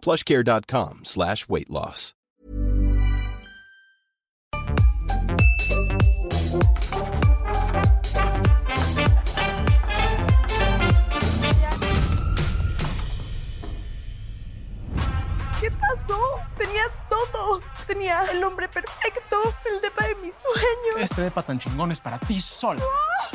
plushcare.com 0.00 1.00
slash 1.04 1.46
weight 1.48 1.68
loss. 1.68 2.14
¿Qué 15.60 15.70
pasó? 15.70 16.18
Tenía 16.56 16.84
todo. 17.10 17.60
Tenía 17.86 18.24
el 18.32 18.42
hombre 18.44 18.66
perfecto, 18.68 19.54
el 19.66 19.80
depa 19.82 20.04
de 20.06 20.14
mis 20.16 20.34
sueños. 20.34 20.96
Este 20.98 21.20
depa 21.20 21.42
tan 21.42 21.58
chingón 21.58 21.92
es 21.92 22.00
para 22.00 22.18
ti 22.18 22.40
solo. 22.40 22.82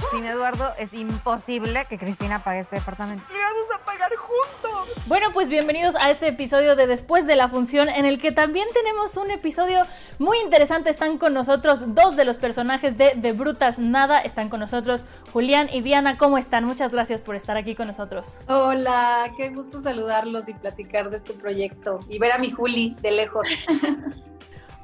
Sin 0.10 0.26
Eduardo 0.26 0.74
es 0.80 0.94
imposible 0.94 1.86
que 1.86 2.00
Cristina 2.00 2.44
pague 2.44 2.62
este 2.62 2.78
departamento. 2.78 3.32
Le 3.32 3.40
vamos 3.40 3.68
a 3.76 3.86
pagar 3.86 4.16
juntos. 4.16 4.75
Bueno, 5.08 5.28
pues 5.34 5.50
bienvenidos 5.50 5.96
a 5.98 6.10
este 6.10 6.30
episodio 6.30 6.76
de 6.76 6.88
Después 6.88 7.28
de 7.28 7.36
la 7.36 7.48
Función, 7.48 7.90
en 7.90 8.06
el 8.06 8.20
que 8.20 8.32
también 8.32 8.68
tenemos 8.74 9.18
un 9.18 9.30
episodio 9.30 9.82
muy 10.18 10.40
interesante. 10.40 10.90
Están 10.90 11.20
con 11.20 11.32
nosotros 11.36 11.94
dos 11.94 12.16
de 12.16 12.26
los 12.26 12.38
personajes 12.38 12.98
de 12.98 13.14
De 13.16 13.32
Brutas 13.32 13.78
Nada. 13.78 14.18
Están 14.18 14.50
con 14.50 14.62
nosotros 14.62 15.06
Julián 15.32 15.70
y 15.72 15.82
Diana. 15.82 16.18
¿Cómo 16.18 16.40
están? 16.40 16.66
Muchas 16.66 16.92
gracias 16.92 17.22
por 17.22 17.36
estar 17.36 17.56
aquí 17.56 17.76
con 17.76 17.86
nosotros. 17.86 18.34
Hola, 18.48 19.32
qué 19.38 19.50
gusto 19.50 19.80
saludarlos 19.80 20.50
y 20.50 20.56
platicar 20.56 21.12
de 21.12 21.18
este 21.18 21.34
proyecto 21.34 22.00
y 22.10 22.18
ver 22.18 22.32
a 22.32 22.40
mi 22.40 22.50
Juli 22.50 22.96
de 23.04 23.12
lejos. 23.12 23.46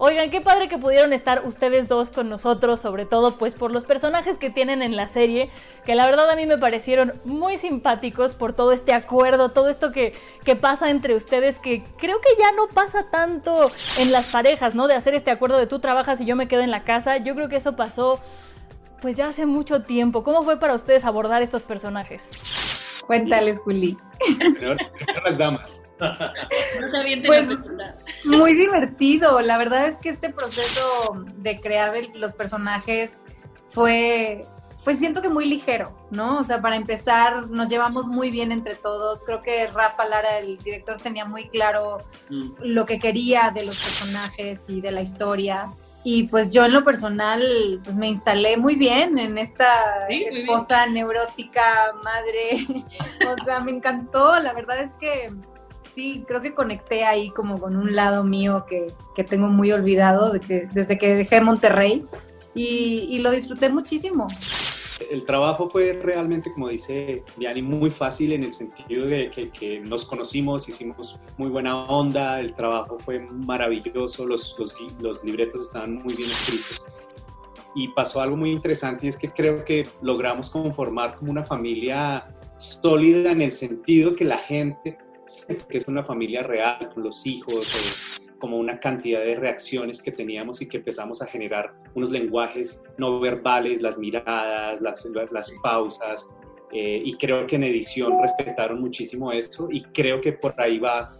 Oigan, 0.03 0.31
qué 0.31 0.41
padre 0.41 0.67
que 0.67 0.79
pudieron 0.79 1.13
estar 1.13 1.45
ustedes 1.45 1.87
dos 1.87 2.09
con 2.09 2.27
nosotros, 2.27 2.79
sobre 2.79 3.05
todo 3.05 3.37
pues 3.37 3.53
por 3.53 3.69
los 3.69 3.83
personajes 3.83 4.39
que 4.39 4.49
tienen 4.49 4.81
en 4.81 4.95
la 4.95 5.07
serie, 5.07 5.51
que 5.85 5.93
la 5.93 6.07
verdad 6.07 6.27
a 6.27 6.35
mí 6.35 6.47
me 6.47 6.57
parecieron 6.57 7.13
muy 7.23 7.57
simpáticos 7.57 8.33
por 8.33 8.53
todo 8.53 8.71
este 8.71 8.93
acuerdo, 8.93 9.49
todo 9.49 9.69
esto 9.69 9.91
que, 9.91 10.13
que 10.43 10.55
pasa 10.55 10.89
entre 10.89 11.15
ustedes, 11.15 11.59
que 11.59 11.83
creo 11.99 12.19
que 12.19 12.29
ya 12.39 12.51
no 12.51 12.67
pasa 12.67 13.11
tanto 13.11 13.69
en 13.99 14.11
las 14.11 14.31
parejas, 14.31 14.73
¿no? 14.73 14.87
De 14.87 14.95
hacer 14.95 15.13
este 15.13 15.29
acuerdo 15.29 15.59
de 15.59 15.67
tú 15.67 15.77
trabajas 15.77 16.19
y 16.19 16.25
yo 16.25 16.35
me 16.35 16.47
quedo 16.47 16.61
en 16.61 16.71
la 16.71 16.83
casa, 16.83 17.17
yo 17.17 17.35
creo 17.35 17.47
que 17.47 17.57
eso 17.57 17.75
pasó 17.75 18.19
pues 19.03 19.17
ya 19.17 19.27
hace 19.27 19.45
mucho 19.45 19.83
tiempo. 19.83 20.23
¿Cómo 20.23 20.41
fue 20.41 20.59
para 20.59 20.73
ustedes 20.73 21.05
abordar 21.05 21.43
estos 21.43 21.61
personajes? 21.61 23.03
Cuéntales, 23.05 23.59
Juli. 23.59 23.95
Primero, 24.19 24.77
primero 24.95 25.21
las 25.25 25.37
damas. 25.37 25.83
Pues, 27.25 27.49
muy 28.25 28.53
divertido. 28.53 29.39
La 29.41 29.57
verdad 29.57 29.87
es 29.87 29.97
que 29.97 30.09
este 30.09 30.29
proceso 30.31 31.23
de 31.37 31.59
crear 31.59 31.95
el- 31.95 32.11
los 32.15 32.33
personajes 32.33 33.21
fue, 33.69 34.45
pues 34.83 34.99
siento 34.99 35.21
que 35.21 35.29
muy 35.29 35.45
ligero, 35.45 35.95
¿no? 36.11 36.39
O 36.39 36.43
sea, 36.43 36.61
para 36.61 36.75
empezar, 36.75 37.47
nos 37.49 37.67
llevamos 37.69 38.07
muy 38.07 38.31
bien 38.31 38.51
entre 38.51 38.75
todos. 38.75 39.23
Creo 39.23 39.39
que 39.41 39.67
Rafa 39.67 40.05
Lara, 40.05 40.39
el 40.39 40.57
director, 40.57 40.97
tenía 41.01 41.25
muy 41.25 41.47
claro 41.49 41.99
Mm. 42.29 42.51
lo 42.61 42.85
que 42.85 42.97
quería 42.99 43.51
de 43.53 43.65
los 43.65 43.77
personajes 43.77 44.69
y 44.69 44.81
de 44.81 44.91
la 44.91 45.01
historia. 45.01 45.71
Y 46.03 46.23
pues 46.23 46.49
yo 46.49 46.65
en 46.65 46.73
lo 46.73 46.83
personal, 46.83 47.79
pues 47.83 47.95
me 47.95 48.07
instalé 48.07 48.57
muy 48.57 48.73
bien 48.73 49.19
en 49.19 49.37
esta 49.37 50.07
Sí, 50.09 50.25
esposa 50.31 50.87
neurótica, 50.87 51.93
madre. 52.03 52.65
o 53.39 53.45
sea, 53.45 53.59
me 53.59 53.69
encantó. 53.71 54.39
La 54.39 54.51
verdad 54.53 54.79
es 54.81 54.93
que 54.95 55.29
sí, 55.93 56.23
creo 56.27 56.41
que 56.41 56.53
conecté 56.53 57.03
ahí 57.03 57.29
como 57.29 57.59
con 57.59 57.75
un 57.75 57.95
lado 57.95 58.23
mío 58.23 58.65
que, 58.69 58.87
que 59.15 59.23
tengo 59.23 59.47
muy 59.47 59.71
olvidado 59.71 60.31
de 60.31 60.39
que, 60.39 60.67
desde 60.73 60.97
que 60.97 61.15
dejé 61.15 61.41
Monterrey. 61.41 62.05
Y, 62.53 63.07
y 63.09 63.19
lo 63.19 63.31
disfruté 63.31 63.69
muchísimo. 63.69 64.27
El 65.09 65.25
trabajo 65.25 65.69
fue 65.69 65.93
realmente, 65.93 66.51
como 66.51 66.67
dice 66.67 67.23
Diani, 67.37 67.61
muy 67.61 67.89
fácil 67.89 68.33
en 68.33 68.43
el 68.43 68.53
sentido 68.53 69.05
de 69.07 69.31
que, 69.31 69.49
que 69.49 69.79
nos 69.79 70.05
conocimos, 70.05 70.67
hicimos 70.67 71.17
muy 71.37 71.49
buena 71.49 71.85
onda, 71.85 72.39
el 72.39 72.53
trabajo 72.53 72.99
fue 72.99 73.19
maravilloso, 73.19 74.25
los, 74.25 74.55
los, 74.59 74.75
los 74.99 75.23
libretos 75.23 75.61
estaban 75.61 75.95
muy 75.95 76.13
bien 76.13 76.29
escritos. 76.29 76.83
Y 77.73 77.87
pasó 77.89 78.19
algo 78.19 78.35
muy 78.35 78.51
interesante 78.51 79.05
y 79.05 79.09
es 79.09 79.17
que 79.17 79.29
creo 79.29 79.63
que 79.63 79.87
logramos 80.01 80.49
conformar 80.49 81.15
como 81.15 81.31
una 81.31 81.43
familia 81.43 82.27
sólida 82.57 83.31
en 83.31 83.41
el 83.41 83.51
sentido 83.51 84.13
que 84.13 84.25
la 84.25 84.37
gente 84.37 84.97
que 85.69 85.77
es 85.77 85.87
una 85.87 86.03
familia 86.03 86.43
real, 86.43 86.89
con 86.93 87.03
los 87.03 87.25
hijos, 87.25 88.19
eh, 88.19 88.31
como 88.39 88.57
una 88.57 88.79
cantidad 88.79 89.21
de 89.21 89.35
reacciones 89.35 90.01
que 90.01 90.11
teníamos 90.11 90.61
y 90.61 90.67
que 90.67 90.77
empezamos 90.77 91.21
a 91.21 91.27
generar 91.27 91.73
unos 91.93 92.11
lenguajes 92.11 92.83
no 92.97 93.19
verbales, 93.19 93.81
las 93.81 93.97
miradas, 93.97 94.81
las, 94.81 95.05
las 95.31 95.51
pausas, 95.61 96.25
eh, 96.73 97.01
y 97.03 97.17
creo 97.17 97.45
que 97.45 97.57
en 97.57 97.63
edición 97.65 98.13
respetaron 98.21 98.79
muchísimo 98.79 99.31
eso 99.31 99.67
y 99.69 99.83
creo 99.83 100.21
que 100.21 100.33
por 100.33 100.59
ahí 100.59 100.79
va 100.79 101.11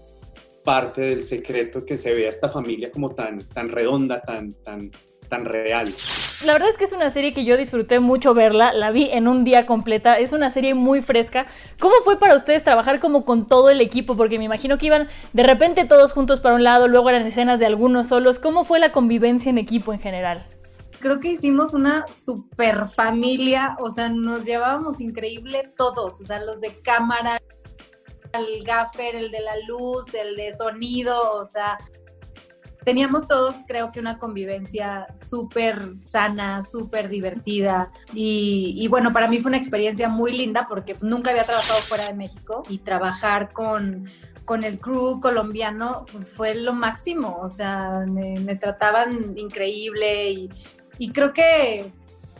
parte 0.64 1.02
del 1.02 1.24
secreto 1.24 1.86
que 1.86 1.98
se 1.98 2.14
ve 2.14 2.26
a 2.26 2.30
esta 2.30 2.50
familia 2.50 2.90
como 2.90 3.14
tan, 3.14 3.40
tan 3.40 3.70
redonda, 3.70 4.22
tan, 4.22 4.54
tan, 4.64 4.92
tan 5.28 5.46
real. 5.46 5.92
La 6.46 6.54
verdad 6.54 6.70
es 6.70 6.78
que 6.78 6.86
es 6.86 6.92
una 6.92 7.10
serie 7.12 7.34
que 7.34 7.46
yo 7.46 7.56
disfruté 7.56 8.00
mucho 8.00 8.34
verla, 8.34 8.74
la 8.74 8.90
vi 8.90 9.10
en 9.12 9.28
un 9.28 9.44
día 9.44 9.68
completa, 9.68 10.18
es 10.18 10.34
una 10.34 10.50
serie 10.50 10.74
muy 10.74 11.02
fresca. 11.02 11.46
¿Cómo 11.80 11.94
fue 12.04 12.18
para 12.18 12.36
ustedes 12.36 12.64
trabajar 12.64 13.00
como 13.00 13.26
con 13.26 13.46
todo 13.46 13.70
el 13.70 13.80
equipo? 13.80 14.18
Porque 14.18 14.40
me 14.40 14.46
imagino 14.46 14.80
que 14.80 14.88
iban 14.88 15.08
de 15.34 15.44
repente 15.44 15.86
todos 15.86 16.14
juntos 16.14 16.40
para 16.40 16.56
un 16.56 16.64
lado, 16.64 16.88
luego 16.88 17.10
eran 17.10 17.22
escenas 17.24 17.60
de 17.60 17.68
algunos 17.68 18.08
solos. 18.08 18.40
¿Cómo 18.40 18.64
fue 18.64 18.80
la 18.80 18.92
convivencia 18.92 19.52
en 19.52 19.60
equipo 19.60 19.94
en 19.94 20.00
general? 20.00 20.44
creo 21.02 21.20
que 21.20 21.30
hicimos 21.32 21.74
una 21.74 22.06
super 22.08 22.88
familia, 22.88 23.76
o 23.80 23.92
sea, 23.92 24.08
nos 24.08 24.46
llevábamos 24.46 25.02
increíble 25.02 25.74
todos, 25.76 26.22
o 26.22 26.26
sea, 26.26 26.40
los 26.46 26.62
de 26.62 26.80
cámara, 26.82 27.40
el 28.34 28.64
gaffer, 28.64 29.16
el 29.16 29.32
de 29.32 29.42
la 29.42 29.58
luz, 29.68 30.14
el 30.14 30.36
de 30.36 30.54
sonido, 30.54 31.20
o 31.34 31.46
sea, 31.46 31.78
teníamos 32.84 33.28
todos 33.28 33.56
creo 33.68 33.92
que 33.92 34.00
una 34.00 34.18
convivencia 34.18 35.08
súper 35.16 35.94
sana, 36.06 36.64
súper 36.64 37.10
divertida 37.10 37.92
y, 38.14 38.76
y, 38.78 38.88
bueno, 38.88 39.14
para 39.14 39.28
mí 39.28 39.40
fue 39.40 39.50
una 39.50 39.58
experiencia 39.58 40.08
muy 40.08 40.36
linda 40.36 40.66
porque 40.68 40.96
nunca 41.02 41.32
había 41.32 41.44
trabajado 41.44 41.80
fuera 41.82 42.08
de 42.08 42.14
México 42.14 42.64
y 42.70 42.80
trabajar 42.80 43.52
con 43.54 44.08
con 44.46 44.64
el 44.64 44.80
crew 44.80 45.20
colombiano, 45.22 46.06
pues 46.12 46.34
fue 46.34 46.56
lo 46.56 46.74
máximo, 46.74 47.38
o 47.42 47.50
sea, 47.50 48.04
me, 48.08 48.38
me 48.40 48.56
trataban 48.56 49.38
increíble 49.38 50.32
y, 50.32 50.50
y 50.98 51.12
creo 51.12 51.32
que 51.32 51.92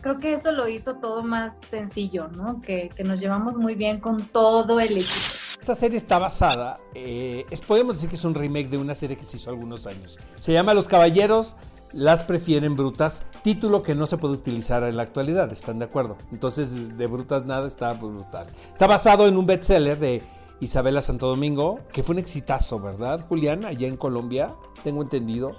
creo 0.02 0.18
que 0.18 0.34
eso 0.34 0.52
lo 0.52 0.68
hizo 0.68 0.96
todo 0.96 1.22
más 1.22 1.58
sencillo, 1.70 2.28
¿no? 2.36 2.60
Que, 2.60 2.90
que, 2.94 3.04
nos 3.04 3.20
llevamos 3.20 3.56
muy 3.56 3.76
bien 3.76 4.00
con 4.00 4.20
todo 4.26 4.80
el 4.80 4.90
equipo. 4.90 5.41
Esta 5.62 5.76
serie 5.76 5.96
está 5.96 6.18
basada, 6.18 6.80
eh, 6.92 7.46
es, 7.48 7.60
podemos 7.60 7.94
decir 7.94 8.10
que 8.10 8.16
es 8.16 8.24
un 8.24 8.34
remake 8.34 8.68
de 8.68 8.78
una 8.78 8.96
serie 8.96 9.16
que 9.16 9.22
se 9.22 9.36
hizo 9.36 9.48
algunos 9.48 9.86
años. 9.86 10.18
Se 10.34 10.52
llama 10.52 10.74
Los 10.74 10.88
Caballeros 10.88 11.54
las 11.92 12.24
prefieren 12.24 12.74
brutas, 12.74 13.22
título 13.44 13.80
que 13.80 13.94
no 13.94 14.06
se 14.06 14.16
puede 14.16 14.34
utilizar 14.34 14.82
en 14.82 14.96
la 14.96 15.04
actualidad, 15.04 15.52
¿están 15.52 15.78
de 15.78 15.84
acuerdo? 15.84 16.16
Entonces, 16.32 16.98
de 16.98 17.06
brutas 17.06 17.46
nada 17.46 17.68
está 17.68 17.92
brutal. 17.92 18.48
Está 18.72 18.88
basado 18.88 19.28
en 19.28 19.36
un 19.36 19.46
bestseller 19.46 20.00
de 20.00 20.20
Isabela 20.58 21.00
Santo 21.00 21.28
Domingo, 21.28 21.78
que 21.92 22.02
fue 22.02 22.14
un 22.14 22.18
exitazo, 22.18 22.80
¿verdad, 22.80 23.24
Julián? 23.28 23.64
Allá 23.64 23.86
en 23.86 23.96
Colombia, 23.96 24.52
tengo 24.82 25.00
entendido. 25.00 25.52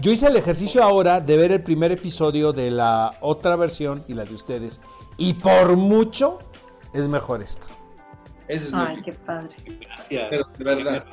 Yo 0.00 0.12
hice 0.12 0.26
el 0.26 0.36
ejercicio 0.36 0.82
ahora 0.82 1.22
de 1.22 1.38
ver 1.38 1.50
el 1.50 1.62
primer 1.62 1.92
episodio 1.92 2.52
de 2.52 2.70
la 2.70 3.12
otra 3.22 3.56
versión 3.56 4.04
y 4.06 4.12
la 4.12 4.26
de 4.26 4.34
ustedes. 4.34 4.82
Y 5.16 5.32
por 5.32 5.76
mucho 5.76 6.40
es 6.92 7.08
mejor 7.08 7.40
esto. 7.40 7.79
Eso 8.50 8.66
es 8.66 8.74
Ay, 8.74 8.96
muy... 8.96 9.04
qué 9.04 9.12
padre. 9.12 9.56
Gracias. 9.80 10.30
De 10.58 10.64
verdad. 10.64 11.06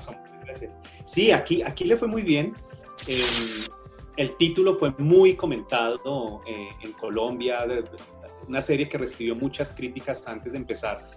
Gracias. 0.43 0.75
Sí, 1.05 1.31
aquí, 1.31 1.61
aquí 1.61 1.85
le 1.85 1.95
fue 1.95 2.07
muy 2.07 2.23
bien. 2.23 2.53
Eh, 3.07 3.69
el 4.17 4.35
título 4.37 4.75
fue 4.79 4.91
muy 4.97 5.35
comentado 5.35 6.41
eh, 6.47 6.69
en 6.81 6.91
Colombia. 6.93 7.59
Una 8.47 8.61
serie 8.61 8.89
que 8.89 8.97
recibió 8.97 9.35
muchas 9.35 9.71
críticas 9.71 10.27
antes 10.27 10.53
de 10.53 10.57
empezar. 10.57 11.07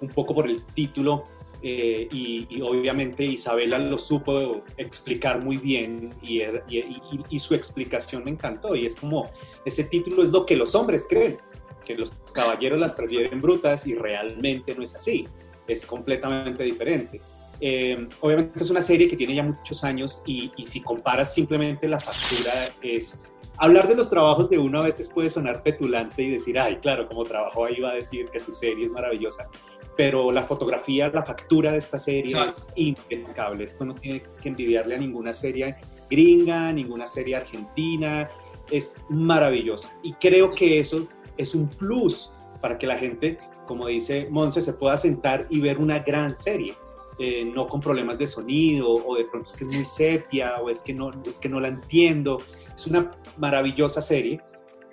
Un 0.00 0.08
poco 0.08 0.34
por 0.34 0.48
el 0.48 0.64
título. 0.66 1.24
Eh, 1.62 2.08
y, 2.12 2.46
y, 2.50 2.60
obviamente 2.60 3.24
Isabela 3.24 3.78
lo 3.78 3.98
supo 3.98 4.62
explicar 4.76 5.42
muy 5.42 5.56
bien 5.56 6.10
y, 6.22 6.40
y, 6.68 7.02
y, 7.30 7.38
su 7.40 7.52
explicación 7.52 8.22
me 8.22 8.30
encantó 8.30 8.76
y 8.76 8.86
es 8.86 8.94
como 8.94 9.28
ese 9.64 9.82
título 9.82 10.22
es 10.22 10.28
lo 10.28 10.46
que 10.46 10.54
los 10.54 10.76
hombres 10.76 11.08
creen 11.10 11.36
que 11.84 11.96
los 11.96 12.12
caballeros 12.32 12.78
las 12.78 12.92
prefieren 12.92 13.40
brutas 13.40 13.88
y 13.88 13.96
realmente 13.96 14.72
no 14.76 14.84
es 14.84 14.94
así 14.94 15.26
es 15.68 15.86
completamente 15.86 16.64
diferente 16.64 17.20
Eh, 17.60 18.06
obviamente 18.20 18.62
es 18.62 18.70
una 18.70 18.80
serie 18.80 19.08
que 19.08 19.16
tiene 19.16 19.34
ya 19.34 19.42
muchos 19.42 19.82
años 19.82 20.22
y, 20.24 20.52
y 20.56 20.68
si 20.68 20.80
comparas 20.80 21.34
simplemente 21.34 21.88
la 21.88 21.98
factura 21.98 22.52
es 22.82 23.20
hablar 23.56 23.88
de 23.88 23.96
los 23.96 24.08
trabajos 24.08 24.48
de 24.48 24.58
uno 24.58 24.80
a 24.80 24.84
veces 24.84 25.08
puede 25.08 25.28
sonar 25.28 25.62
petulante 25.62 26.22
y 26.22 26.30
decir, 26.30 26.58
ay, 26.58 26.76
claro, 26.76 27.08
como 27.08 27.24
trabajó 27.24 27.64
ahí 27.64 27.80
va 27.80 27.90
a 27.90 27.94
decir 27.94 28.26
que 28.32 28.38
su 28.38 28.52
serie 28.52 28.84
es 28.84 28.92
maravillosa, 28.92 29.48
pero 29.96 30.30
la 30.30 30.44
fotografía, 30.44 31.10
la 31.12 31.24
factura 31.24 31.72
de 31.72 31.78
esta 31.78 31.98
serie 31.98 32.36
es 32.46 32.64
impecable. 32.76 33.64
Esto 33.64 33.84
no 33.84 33.94
tiene 33.94 34.22
que 34.40 34.48
envidiarle 34.48 34.94
a 34.94 34.98
ninguna 34.98 35.34
serie 35.34 35.74
gringa, 36.08 36.72
ninguna 36.72 37.06
serie 37.06 37.34
argentina, 37.34 38.30
es 38.70 38.98
maravillosa. 39.08 39.98
Y 40.04 40.12
creo 40.12 40.52
que 40.52 40.78
eso 40.78 41.08
es 41.36 41.54
un 41.54 41.68
plus 41.68 42.32
para 42.60 42.78
que 42.78 42.86
la 42.86 42.96
gente, 42.96 43.38
como 43.66 43.86
dice 43.86 44.28
Monse, 44.30 44.60
se 44.60 44.72
pueda 44.72 44.96
sentar 44.96 45.46
y 45.50 45.60
ver 45.60 45.78
una 45.78 46.00
gran 46.00 46.36
serie. 46.36 46.74
Eh, 47.20 47.44
no 47.44 47.66
con 47.66 47.80
problemas 47.80 48.16
de 48.16 48.28
sonido 48.28 48.88
o 48.88 49.16
de 49.16 49.24
pronto 49.24 49.50
es 49.50 49.56
que 49.56 49.64
es 49.64 49.70
muy 49.70 49.84
sepia 49.84 50.56
o 50.58 50.70
es 50.70 50.82
que 50.82 50.94
no, 50.94 51.10
es 51.26 51.38
que 51.38 51.48
no 51.48 51.58
la 51.58 51.68
entiendo. 51.68 52.38
Es 52.74 52.86
una 52.86 53.10
maravillosa 53.38 54.00
serie. 54.00 54.40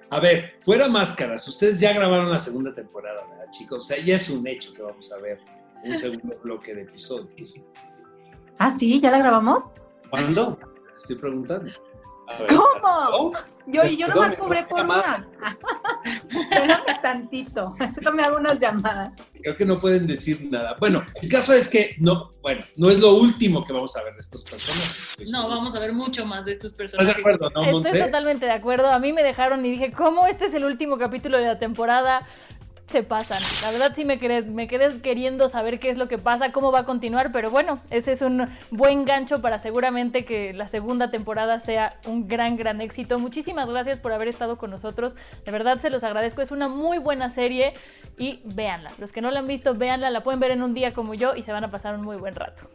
A 0.09 0.19
ver, 0.19 0.53
fuera 0.61 0.87
máscaras, 0.87 1.47
ustedes 1.47 1.79
ya 1.79 1.93
grabaron 1.93 2.31
la 2.31 2.39
segunda 2.39 2.73
temporada, 2.73 3.27
¿verdad, 3.27 3.45
chicos? 3.51 3.83
O 3.83 3.87
sea, 3.87 4.03
ya 4.03 4.15
es 4.15 4.29
un 4.29 4.47
hecho 4.47 4.73
que 4.73 4.81
vamos 4.81 5.11
a 5.11 5.17
ver 5.17 5.39
un 5.83 5.97
segundo 5.97 6.35
bloque 6.43 6.73
de 6.73 6.83
episodios. 6.83 7.53
Ah, 8.57 8.71
sí, 8.71 8.99
¿ya 8.99 9.11
la 9.11 9.19
grabamos? 9.19 9.63
¿Cuándo? 10.09 10.57
Estoy 10.95 11.17
preguntando. 11.17 11.71
Ver, 12.39 12.47
¿Cómo? 12.47 13.33
Yo, 13.67 13.83
yo 13.83 14.07
nomás 14.07 14.35
cobré 14.35 14.63
por 14.63 14.81
una. 14.81 15.27
Tantito. 17.05 17.75
Me 18.15 18.23
hago 18.23 18.37
unas 18.37 18.59
llamadas. 18.59 19.13
Creo 19.39 19.55
que 19.55 19.63
no 19.63 19.79
pueden 19.79 20.07
decir 20.07 20.47
nada. 20.49 20.75
Bueno, 20.79 21.03
el 21.21 21.29
caso 21.29 21.53
es 21.53 21.69
que 21.69 21.95
no, 21.99 22.31
bueno, 22.41 22.63
no 22.77 22.89
es 22.89 22.99
lo 22.99 23.13
último 23.13 23.63
que 23.63 23.73
vamos 23.73 23.95
a 23.95 24.01
ver 24.03 24.15
de 24.15 24.21
estos 24.21 24.43
personajes. 24.43 25.29
No, 25.29 25.47
vamos 25.47 25.75
a 25.75 25.79
ver 25.79 25.93
mucho 25.93 26.25
más 26.25 26.43
de 26.45 26.53
estos 26.53 26.71
¿Estás 26.71 26.87
de 26.89 26.97
personajes. 26.97 27.19
acuerdo, 27.19 27.51
no, 27.53 27.85
Estoy 27.85 27.99
totalmente 28.01 28.47
de 28.47 28.53
acuerdo. 28.53 28.89
A 28.89 28.97
mí 28.97 29.13
me 29.13 29.21
dejaron 29.21 29.63
y 29.63 29.69
dije, 29.69 29.91
¿cómo 29.91 30.25
este 30.25 30.45
es 30.45 30.55
el 30.55 30.65
último 30.65 30.97
capítulo 30.97 31.37
de 31.37 31.45
la 31.45 31.59
temporada? 31.59 32.25
Se 32.87 33.01
pasan. 33.01 33.41
La 33.63 33.71
verdad 33.71 33.93
sí 33.95 34.05
me 34.05 34.19
quedé, 34.19 34.43
me 34.43 34.67
quedé 34.67 35.01
queriendo 35.01 35.49
saber 35.49 35.79
qué 35.79 35.89
es 35.89 35.97
lo 35.97 36.07
que 36.07 36.17
pasa, 36.17 36.51
cómo 36.51 36.71
va 36.71 36.81
a 36.81 36.85
continuar, 36.85 37.31
pero 37.31 37.49
bueno, 37.49 37.79
ese 37.89 38.11
es 38.11 38.21
un 38.21 38.47
buen 38.69 39.05
gancho 39.05 39.41
para 39.41 39.57
seguramente 39.57 40.23
que 40.23 40.53
la 40.53 40.67
segunda 40.67 41.09
temporada 41.09 41.59
sea 41.59 41.99
un 42.05 42.27
gran, 42.27 42.57
gran 42.57 42.81
éxito. 42.81 43.17
Muchísimas 43.17 43.69
gracias 43.69 43.97
por 43.99 44.13
haber 44.13 44.27
estado 44.27 44.57
con 44.57 44.69
nosotros. 44.69 45.15
De 45.45 45.51
verdad 45.51 45.79
se 45.81 45.89
los 45.89 46.03
agradezco. 46.03 46.41
Es 46.41 46.51
una 46.51 46.69
muy 46.69 46.99
buena 46.99 47.29
serie 47.29 47.73
y 48.17 48.41
véanla. 48.45 48.91
Los 48.99 49.11
que 49.11 49.21
no 49.21 49.31
la 49.31 49.39
han 49.39 49.47
visto, 49.47 49.73
véanla. 49.73 50.11
La 50.11 50.23
pueden 50.23 50.39
ver 50.39 50.51
en 50.51 50.61
un 50.61 50.73
día 50.73 50.93
como 50.93 51.15
yo 51.15 51.35
y 51.35 51.41
se 51.41 51.51
van 51.51 51.63
a 51.63 51.71
pasar 51.71 51.95
un 51.95 52.01
muy 52.01 52.17
buen 52.17 52.35
rato. 52.35 52.69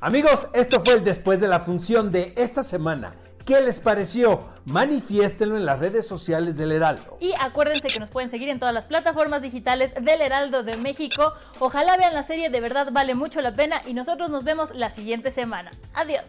Amigos, 0.00 0.48
esto 0.54 0.80
fue 0.84 0.94
el 0.94 1.04
después 1.04 1.40
de 1.40 1.48
la 1.48 1.60
función 1.60 2.12
de 2.12 2.32
esta 2.36 2.62
semana. 2.62 3.12
¿Qué 3.44 3.60
les 3.60 3.80
pareció? 3.80 4.40
Manifiéstenlo 4.66 5.56
en 5.56 5.66
las 5.66 5.78
redes 5.78 6.06
sociales 6.06 6.56
del 6.56 6.72
Heraldo. 6.72 7.16
Y 7.20 7.32
acuérdense 7.40 7.88
que 7.88 7.98
nos 7.98 8.10
pueden 8.10 8.30
seguir 8.30 8.48
en 8.48 8.58
todas 8.58 8.74
las 8.74 8.86
plataformas 8.86 9.42
digitales 9.42 9.92
del 9.94 10.20
Heraldo 10.20 10.62
de 10.62 10.76
México. 10.76 11.32
Ojalá 11.58 11.96
vean 11.96 12.14
la 12.14 12.22
serie, 12.22 12.50
de 12.50 12.60
verdad 12.60 12.88
vale 12.92 13.14
mucho 13.14 13.40
la 13.40 13.52
pena 13.52 13.80
y 13.86 13.94
nosotros 13.94 14.30
nos 14.30 14.44
vemos 14.44 14.74
la 14.74 14.90
siguiente 14.90 15.30
semana. 15.30 15.70
Adiós. 15.94 16.24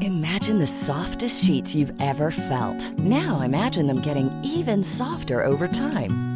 Imagine 0.00 0.58
the 0.58 0.66
softest 0.66 1.44
sheets 1.44 1.74
you've 1.74 1.92
ever 2.00 2.30
felt. 2.30 2.92
Now 2.98 3.40
imagine 3.40 3.86
them 3.86 4.00
getting 4.00 4.30
even 4.44 4.82
softer 4.82 5.42
over 5.42 5.66
time. 5.66 6.35